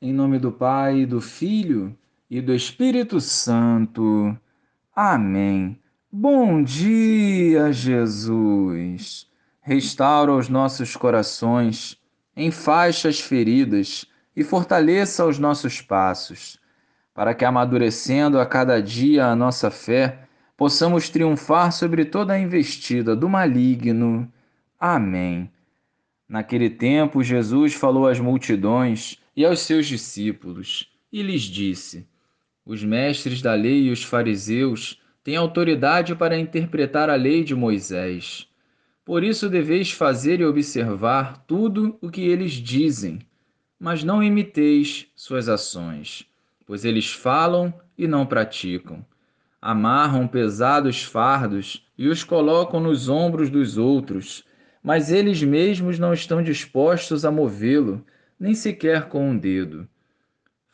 [0.00, 1.92] Em nome do Pai, do Filho
[2.30, 4.38] e do Espírito Santo.
[4.94, 5.76] Amém.
[6.10, 9.26] Bom dia, Jesus.
[9.60, 12.00] Restaura os nossos corações
[12.36, 14.06] em faixas feridas
[14.36, 16.60] e fortaleça os nossos passos,
[17.12, 23.16] para que, amadurecendo a cada dia a nossa fé, possamos triunfar sobre toda a investida
[23.16, 24.32] do maligno.
[24.78, 25.50] Amém.
[26.28, 32.04] Naquele tempo, Jesus falou às multidões e aos seus discípulos e lhes disse:
[32.66, 38.48] Os mestres da lei e os fariseus têm autoridade para interpretar a lei de Moisés.
[39.04, 43.20] Por isso deveis fazer e observar tudo o que eles dizem,
[43.78, 46.26] mas não imiteis suas ações,
[46.66, 49.06] pois eles falam e não praticam.
[49.62, 54.44] Amarram pesados fardos e os colocam nos ombros dos outros
[54.82, 58.04] mas eles mesmos não estão dispostos a movê-lo,
[58.38, 59.88] nem sequer com um dedo.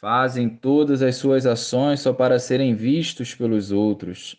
[0.00, 4.36] Fazem todas as suas ações só para serem vistos pelos outros.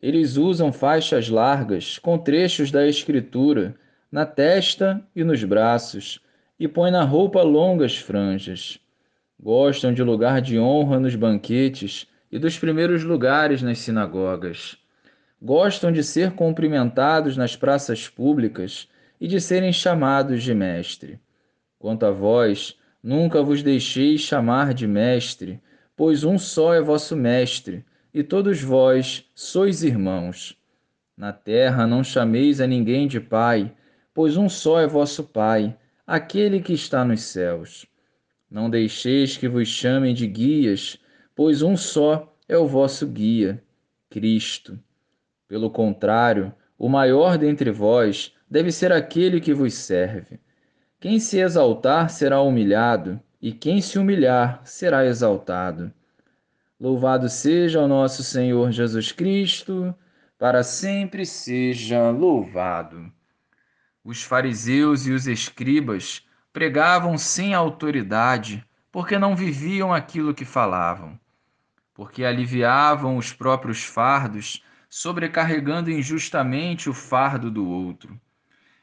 [0.00, 3.74] Eles usam faixas largas, com trechos da Escritura,
[4.10, 6.20] na testa e nos braços,
[6.58, 8.78] e põem na roupa longas franjas.
[9.38, 14.78] Gostam de lugar de honra nos banquetes e dos primeiros lugares nas sinagogas.
[15.40, 18.88] Gostam de ser cumprimentados nas praças públicas
[19.20, 21.20] e de serem chamados de mestre.
[21.84, 25.60] Quanto a vós, nunca vos deixeis chamar de mestre,
[25.94, 30.58] pois um só é vosso mestre, e todos vós sois irmãos.
[31.14, 33.70] Na terra não chameis a ninguém de pai,
[34.14, 37.84] pois um só é vosso pai, aquele que está nos céus.
[38.50, 40.98] Não deixeis que vos chamem de guias,
[41.36, 43.62] pois um só é o vosso guia,
[44.08, 44.78] Cristo.
[45.46, 50.40] Pelo contrário, o maior dentre vós deve ser aquele que vos serve.
[51.04, 55.92] Quem se exaltar será humilhado, e quem se humilhar será exaltado.
[56.80, 59.94] Louvado seja o nosso Senhor Jesus Cristo,
[60.38, 63.12] para sempre seja louvado.
[64.02, 71.20] Os fariseus e os escribas pregavam sem autoridade, porque não viviam aquilo que falavam,
[71.92, 78.18] porque aliviavam os próprios fardos, sobrecarregando injustamente o fardo do outro.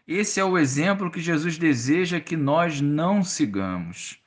[0.08, 4.20] Esse é o exemplo que Jesus deseja que nós não sigamos.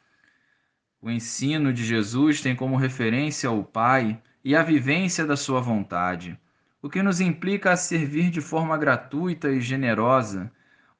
[1.02, 6.38] O ensino de Jesus tem como referência o Pai e a vivência da Sua vontade,
[6.80, 10.50] o que nos implica a servir de forma gratuita e generosa,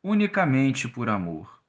[0.02, 1.60] unicamente por amor.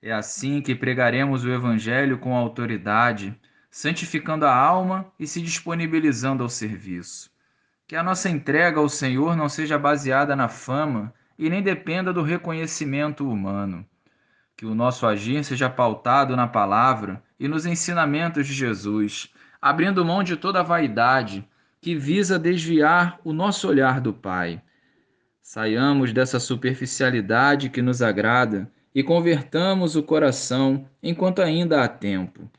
[0.00, 3.38] É assim que pregaremos o Evangelho com autoridade,
[3.70, 7.30] santificando a alma e se disponibilizando ao serviço.
[7.86, 12.20] Que a nossa entrega ao Senhor não seja baseada na fama e nem dependa do
[12.20, 13.86] reconhecimento humano.
[14.54, 20.22] Que o nosso agir seja pautado na palavra e nos ensinamentos de Jesus, abrindo mão
[20.22, 21.42] de toda vaidade
[21.80, 24.60] que visa desviar o nosso olhar do Pai.
[25.40, 32.50] Saiamos dessa superficialidade que nos agrada e convertamos o coração enquanto ainda há tempo.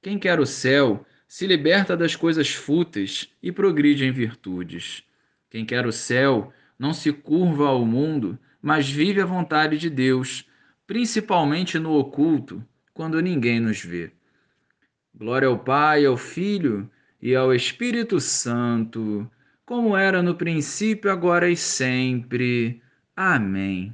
[0.00, 5.02] Quem quer o céu se liberta das coisas fúteis e progride em virtudes.
[5.50, 10.48] Quem quer o céu não se curva ao mundo, mas vive a vontade de Deus,
[10.86, 14.12] principalmente no oculto, quando ninguém nos vê.
[15.14, 16.90] Glória ao Pai, ao Filho
[17.20, 19.30] e ao Espírito Santo,
[19.66, 22.80] como era no princípio, agora e sempre.
[23.16, 23.92] Amém.